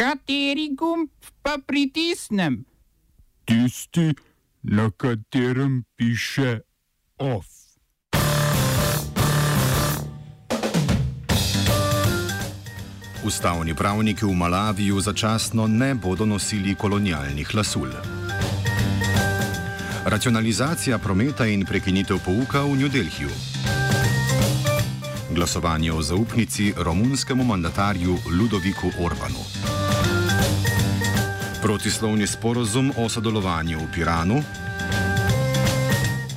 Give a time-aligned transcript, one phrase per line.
[0.00, 1.10] Kateri gumb
[1.42, 2.64] pa pritisnem?
[3.44, 4.14] Tisti,
[4.62, 6.60] na katerem piše
[7.18, 7.46] OF.
[13.24, 17.92] Ustavni pravniki v Malaviju začasno ne bodo nosili kolonialnih lasul.
[20.04, 23.28] Racionalizacija prometa in prekinitev pouka v New Delhiju.
[25.34, 29.69] Glasovanje o zaupnici romunskemu mandatarju Ludoviku Orbanu.
[31.62, 34.40] Protislovni sporozum o sodelovanju v Piranu.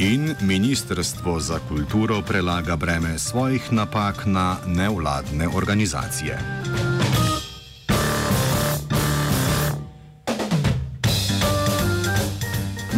[0.00, 6.38] In Ministrstvo za kulturo prelaga breme svojih napak na nevladne organizacije.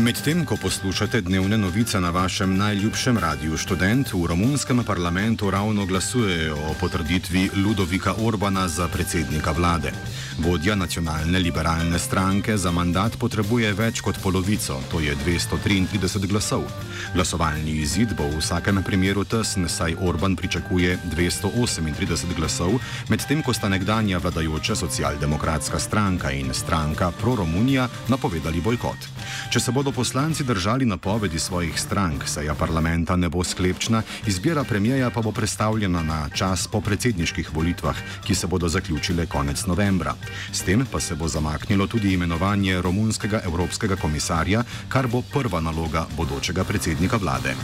[0.02, 6.56] Medtem ko poslušate dnevne novice na vašem najljubšem radiju študent, v romunskem parlamentu ravno glasujejo
[6.56, 9.92] o potrditvi Ludovika Orbana za predsednika vlade.
[10.38, 16.66] Vodja nacionalne liberalne stranke za mandat potrebuje več kot polovico, to je 233 glasov.
[17.14, 22.74] Glasovalni izid bo v vsakem primeru tesen, saj Orban pričakuje 238 glasov,
[23.08, 29.08] medtem ko sta nekdanja vladajoča socialdemokratska stranka in stranka Pro-Romunija napovedali bojkot.
[29.52, 35.10] Če se bodo poslanci držali napovedi svojih strank, seja parlamenta ne bo sklepčna, izbira premijeja
[35.10, 40.14] pa bo predstavljena na čas po predsedniških volitvah, ki se bodo zaključile konec novembra.
[40.52, 46.06] S tem pa se bo zamaknilo tudi imenovanje romunskega evropskega komisarja, kar bo prva naloga
[46.16, 47.54] bodočega predsednika vlade.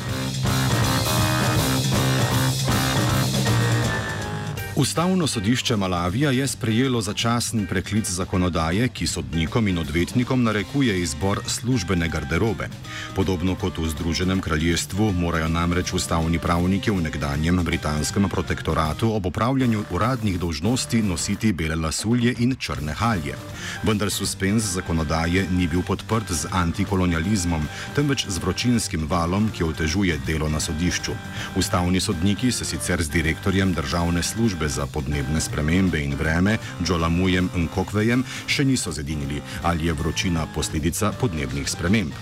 [4.78, 12.08] Ustavno sodišče Malavija je sprejelo začasen preklic zakonodaje, ki sodnikom in odvetnikom narekuje izbor službene
[12.08, 12.68] garderobe.
[13.16, 19.84] Podobno kot v Združenem kraljestvu morajo namreč ustavni pravniki v nekdanjem britanskem protektoratu ob upravljanju
[19.90, 23.34] uradnih dolžnosti nositi bele lasulje in črne halje.
[23.82, 30.48] Vendar suspens zakonodaje ni bil podprt z antikolonializmom, temveč z vročinskim valom, ki otežuje delo
[30.48, 31.18] na sodišču.
[31.56, 37.68] Ustavni sodniki se sicer z direktorjem državne službe za podnebne spremembe in vreme, Džolamujem in
[37.68, 42.12] Kokvejem, še niso zedinili, ali je vročina posledica podnebnih sprememb.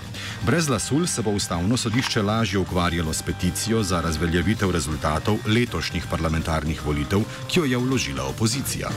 [0.45, 6.85] Brez lasul se bo ustavno sodišče lažje ukvarjalo s peticijo za razveljavitev rezultatov letošnjih parlamentarnih
[6.85, 8.89] volitev, ki jo je vložila opozicija.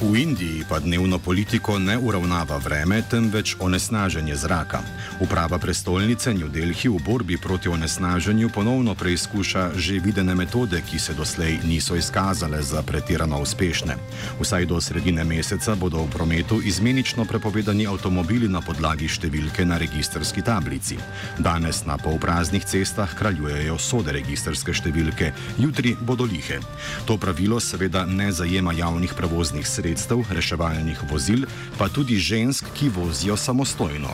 [0.00, 4.78] V Indiji pa dnevno politiko ne uravnava vreme, temveč onesnaženje zraka.
[5.20, 11.14] Uprava prestolnice New Delhi v borbi proti onesnaženju ponovno preizkuša že videne metode, ki se
[11.18, 13.96] doslej niso izkazale za pretirano uspešne.
[14.40, 20.46] Vsaj do sredine meseca bodo v prometu izmenično prepovedani avtomobili na podlagi številke na registrski
[20.46, 20.98] tablici.
[21.38, 26.62] Danes na polpraznih cestah kraljujejo sode registrske številke, jutri bodo lihe.
[27.10, 31.46] To pravilo seveda ne zajema javnih prevoznih sredstev, reševalnih vozil,
[31.78, 34.08] pa tudi žensk, ki vozijo samostojno.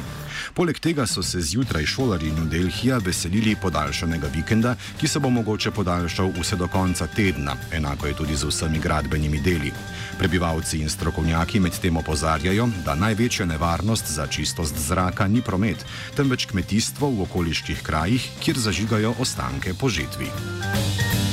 [0.54, 5.70] Poleg tega so se zjutraj šolari New Delhija veselili podaljšanega vikenda, ki se bo mogoče
[5.70, 9.72] podaljšal vse do konca tedna, enako je tudi z vsemi gradbenimi deli.
[10.18, 15.84] Prebivalci in strokovnjaki medtem opozarjajo, da največja nevarnost za čistost zraka ni promet,
[16.16, 21.25] temveč kmetijstvo v okoliških krajih, kjer zažigajo ostanke po žetvi.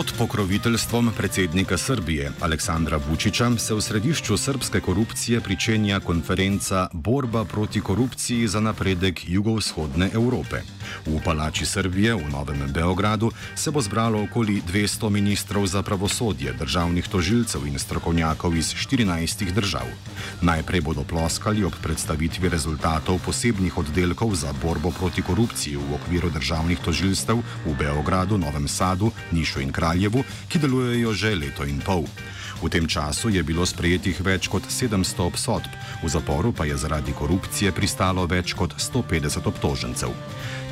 [0.00, 7.80] Pod pokroviteljstvom predsednika Srbije Aleksandra Vučiča se v središču srpske korupcije pričenja konferenca Borba proti
[7.80, 10.62] korupciji za napredek jugovzhodne Evrope.
[11.06, 17.08] V palači Srbije v Novem Beogradu se bo zbralo okoli 200 ministrov za pravosodje, državnih
[17.08, 19.86] tožilcev in strokovnjakov iz 14 držav.
[20.40, 26.78] Najprej bodo ploskali ob predstavitvi rezultatov posebnih oddelkov za borbo proti korupciji v okviru državnih
[26.78, 32.04] tožilstev v Beogradu, Novem Sadu, Nišu in Kraljevu, ki delujejo že leto in pol.
[32.60, 35.72] V tem času je bilo sprejetih več kot 700 obsodb,
[36.04, 40.12] v zaporu pa je zaradi korupcije pristalo več kot 150 obtožencev.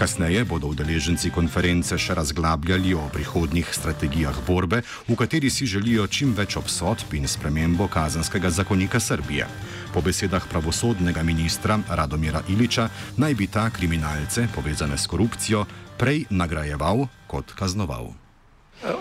[0.09, 6.33] Kasneje bodo udeleženci konference še razglabljali o prihodnjih strategijah borbe, v kateri si želijo čim
[6.33, 9.45] več obsodb in spremembo kazanskega zakonika Srbije.
[9.93, 12.89] Po besedah pravosodnega ministra Radomira Iliča
[13.21, 15.67] naj bi ta kriminalce, povezane s korupcijo,
[16.01, 18.09] prej nagrajeval kot kaznoval.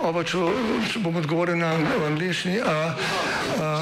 [0.04, 0.44] Oba, če,
[0.92, 1.72] če bom odgovoril na
[2.12, 2.60] angliški.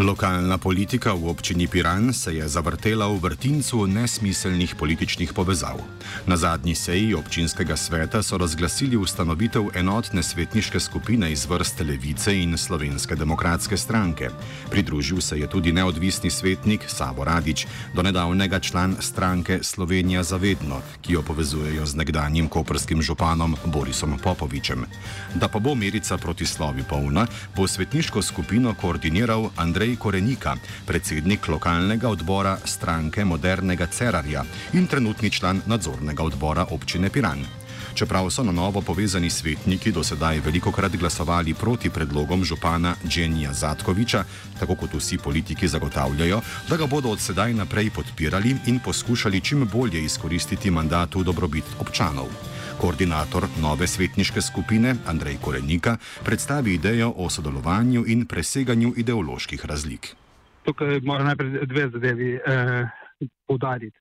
[0.00, 5.76] Lokalna politika v občini Piran se je zavrtela v vrtincu nesmiselnih političnih povezav.
[6.26, 12.56] Na zadnji seji občinskega sveta so razglasili ustanovitev enotne svetniške skupine iz vrst Levice in
[12.56, 14.30] Slovenske demokratske stranke.
[14.70, 21.12] Pridružil se je tudi neodvisni svetnik Sabo Radič, do nedavnega član stranke Slovenija zavedno, ki
[21.12, 24.86] jo povezujejo z nekdanjim koprskim županom Borisom Popovičem.
[25.34, 27.26] Da pa bo merica proti slovi polna,
[27.56, 30.56] bo svetniško skupino koordiniral Andrej Korenika,
[30.86, 37.59] predsednik lokalnega odbora stranke Modernega Cerarja in trenutni član nadzornega odbora občine Piran.
[38.00, 43.52] Čeprav so na novo povezani svetniki do sedaj veliko krat glasovali proti predlogom župana Dženija
[43.52, 44.24] Zatkoviča,
[44.60, 49.68] tako kot vsi politiki zagotavljajo, da ga bodo od sedaj naprej podpirali in poskušali čim
[49.72, 52.32] bolje izkoristiti mandat v dobrobit občanov.
[52.80, 60.16] Koordinator nove svetniške skupine Andrej Korenika predstavi idejo o sodelovanju in preseganju ideoloških razlik.
[60.64, 62.88] tukaj moram najprej dve zadevi eh,
[63.46, 63.98] poudariti.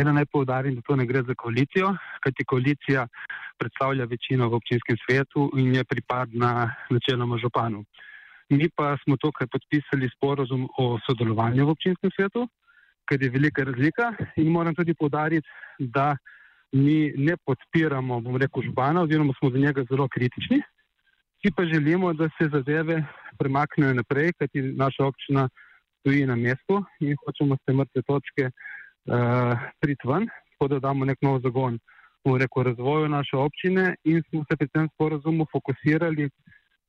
[0.00, 1.90] Ena naj poudarim, da to ne gre za koalicijo,
[2.24, 3.06] kajti koalicija
[3.60, 6.52] predstavlja večino v občinskem svetu in je pripadna
[6.90, 7.84] načeloma županu.
[8.50, 12.46] Mi pa smo tukaj podpisali sporozum o sodelovanju v občinskem svetu,
[13.08, 15.48] ker je velika razlika in moram tudi poudariti,
[15.78, 16.16] da
[16.72, 20.62] mi ne podpiramo, bom rekel, župana oziroma smo za njega zelo kritični,
[21.42, 23.02] ki pa želimo, da se zadeve
[23.38, 25.48] premaknejo naprej, kajti naša občina
[26.00, 28.50] stoji na mestu in hočemo s te mrtve točke
[29.80, 31.78] priti ven, tako da damo nek nov zagon
[32.24, 36.28] v reku razvoju naše občine in smo se pri tem sporozumu fokusirali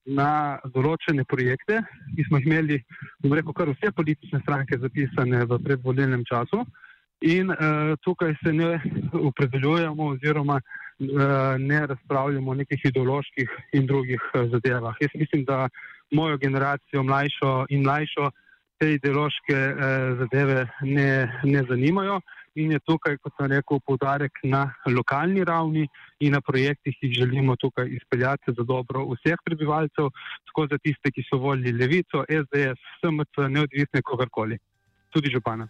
[0.06, 1.80] na določene projekte,
[2.16, 2.80] ki smo imeli,
[3.22, 6.66] bom rekel, kar vse politične stranke zapisane v predvolilnem času.
[7.22, 8.80] In uh, tukaj se ne
[9.14, 14.98] opredeljujemo oziroma uh, ne razpravljamo o nekih ideoloških in drugih uh, zadevah.
[15.02, 15.68] Jaz mislim, da
[16.12, 18.32] mojo generacijo, mlajšo in mlajšo,
[18.82, 21.10] te ideološke eh, zadeve ne,
[21.44, 22.22] ne zanimajo
[22.56, 25.86] in je tukaj, kot sem rekel, poudarek na lokalni ravni
[26.20, 30.10] in na projektih, ki jih želimo tukaj izpeljati za dobro vseh prebivalcev,
[30.50, 34.60] tako za tiste, ki so volili Levico, SDS, SMC, neodvisne kogarkoli,
[35.16, 35.70] tudi župana.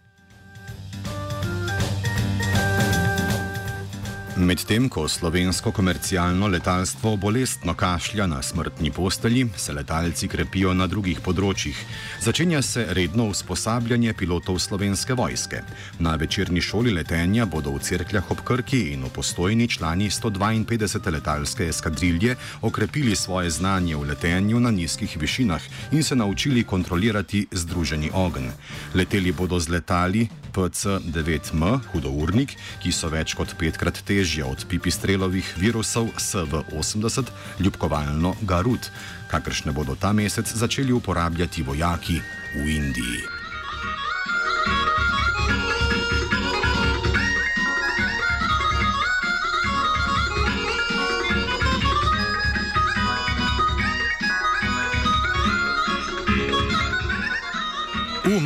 [4.36, 11.20] Medtem ko slovensko komercialno letalstvo bolestno kašlja na smrtni postelji, se letalci krepijo na drugih
[11.20, 11.76] področjih.
[12.24, 15.60] Začenja se redno usposabljanje pilotov slovenske vojske.
[16.00, 21.12] Na večerni šoli letenja bodo v Cerkljah ob Krki in v postojni člani 152.
[21.12, 28.08] letalske eskadrilje okrepili svoje znanje v letenju na nizkih višinah in se naučili kontrolirati združeni
[28.14, 28.48] ogenj.
[28.94, 36.14] Leteli bodo z letali PC-9M, hudournik, ki so več kot petkrat težje od pipistrelovih virusov
[36.14, 37.26] SV-80,
[37.58, 38.86] ljubkovalno Garut,
[39.26, 42.22] kakršne bodo ta mesec začeli uporabljati vojaki
[42.54, 43.41] v Indiji.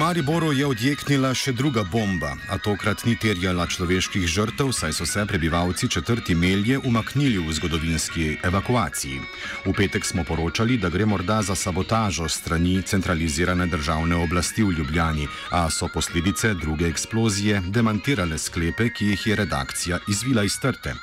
[0.07, 5.25] Mariboru je odjeknila še druga bomba, a tokrat ni terjala človeških žrtev, saj so se
[5.27, 9.19] prebivalci četrti melje umaknili v zgodovinski evakuaciji.
[9.65, 15.27] V petek smo poročali, da gre morda za sabotažo strani centralizirane državne oblasti v Ljubljani,
[15.51, 20.95] a so posledice druge eksplozije demantirale sklepe, ki jih je redakcija izvila iz trte.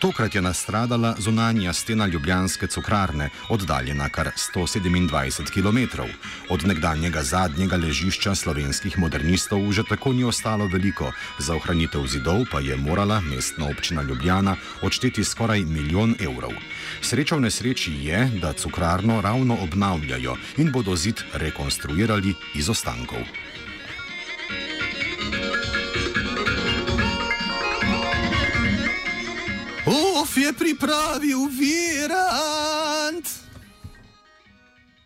[0.00, 6.04] Tokrat je nastradala zunanja stena ljubljanske cukrarne, oddaljena kar 127 km.
[6.48, 12.58] Od nekdanjega zadnjega ležišča slovenskih modernistov že tako ni ostalo veliko, za ohranitev zidov pa
[12.58, 16.50] je morala mestna občina Ljubljana odšteti skoraj milijon evrov.
[16.98, 23.22] Sreča v nesreči je, da cukrarno ravno obnavljajo in bodo zid rekonstruirali iz ostankov.
[29.86, 32.89] Uf je pripravil vira!